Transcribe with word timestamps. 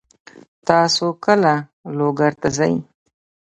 تاسو 0.67 1.05
کله 1.25 1.53
لوګر 1.97 2.31
ته 2.41 2.47
ځئ؟ 2.57 2.75